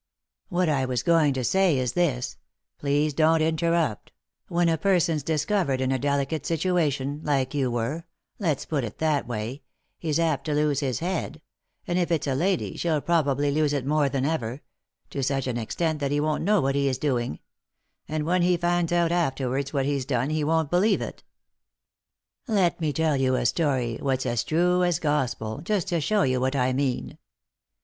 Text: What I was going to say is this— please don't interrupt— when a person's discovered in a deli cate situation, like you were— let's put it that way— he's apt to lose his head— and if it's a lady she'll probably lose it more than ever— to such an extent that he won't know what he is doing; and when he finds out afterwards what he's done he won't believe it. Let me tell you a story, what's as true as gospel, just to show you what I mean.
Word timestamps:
What 0.49 0.67
I 0.67 0.83
was 0.85 1.03
going 1.03 1.31
to 1.33 1.43
say 1.43 1.77
is 1.77 1.93
this— 1.93 2.39
please 2.79 3.13
don't 3.13 3.39
interrupt— 3.39 4.11
when 4.47 4.67
a 4.67 4.75
person's 4.75 5.21
discovered 5.21 5.79
in 5.79 5.91
a 5.91 5.99
deli 5.99 6.25
cate 6.25 6.43
situation, 6.43 7.21
like 7.23 7.53
you 7.53 7.69
were— 7.69 8.05
let's 8.39 8.65
put 8.65 8.83
it 8.83 8.97
that 8.97 9.27
way— 9.27 9.61
he's 9.99 10.19
apt 10.19 10.45
to 10.45 10.55
lose 10.55 10.79
his 10.79 11.01
head— 11.01 11.39
and 11.87 11.99
if 11.99 12.09
it's 12.11 12.25
a 12.25 12.33
lady 12.33 12.75
she'll 12.77 12.99
probably 12.99 13.51
lose 13.51 13.73
it 13.73 13.85
more 13.85 14.09
than 14.09 14.25
ever— 14.25 14.63
to 15.11 15.21
such 15.21 15.45
an 15.45 15.57
extent 15.57 15.99
that 15.99 16.09
he 16.09 16.19
won't 16.19 16.43
know 16.43 16.59
what 16.61 16.73
he 16.73 16.87
is 16.87 16.97
doing; 16.97 17.37
and 18.07 18.25
when 18.25 18.41
he 18.41 18.57
finds 18.57 18.91
out 18.91 19.11
afterwards 19.11 19.71
what 19.71 19.85
he's 19.85 20.03
done 20.05 20.31
he 20.31 20.43
won't 20.43 20.71
believe 20.71 20.99
it. 21.03 21.21
Let 22.47 22.81
me 22.81 22.91
tell 22.91 23.17
you 23.17 23.35
a 23.35 23.45
story, 23.45 23.99
what's 24.01 24.25
as 24.25 24.43
true 24.43 24.83
as 24.83 24.97
gospel, 24.97 25.59
just 25.61 25.89
to 25.89 26.01
show 26.01 26.23
you 26.23 26.41
what 26.41 26.55
I 26.55 26.73
mean. 26.73 27.19